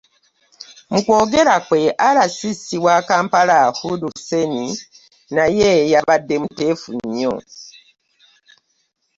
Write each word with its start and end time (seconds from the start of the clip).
Mu 0.91 0.99
kwogera 1.05 1.55
kwe, 1.67 1.81
RCC 2.15 2.65
wa 2.85 2.95
Kampala, 3.09 3.59
Hudu 3.79 4.07
Hussein 4.13 4.53
naye 5.35 5.71
yabadde 5.93 6.35
muteefu 6.41 6.89
nnyo. 6.99 7.33